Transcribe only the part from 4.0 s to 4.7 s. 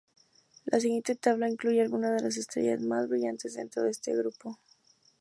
grupo.